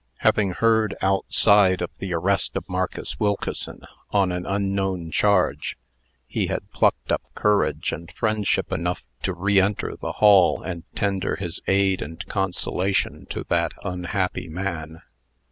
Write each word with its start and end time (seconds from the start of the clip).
Having 0.21 0.53
heard, 0.53 0.95
outside, 1.03 1.79
of 1.79 1.95
the 1.99 2.11
arrest 2.11 2.55
of 2.55 2.67
Marcus 2.67 3.19
Wilkeson, 3.19 3.81
on 4.09 4.31
an 4.31 4.47
unknown 4.47 5.11
charge, 5.11 5.77
he 6.25 6.47
had 6.47 6.71
plucked 6.71 7.11
up 7.11 7.21
courage 7.35 7.91
and 7.91 8.11
friendship 8.11 8.71
enough 8.71 9.03
to 9.21 9.31
reenter 9.31 9.95
the 9.95 10.13
hall, 10.13 10.59
and 10.63 10.83
tender 10.95 11.35
his 11.35 11.61
aid 11.67 12.01
and 12.01 12.25
consolation 12.25 13.27
to 13.27 13.43
that 13.49 13.73
unhappy 13.83 14.47
man. 14.47 15.03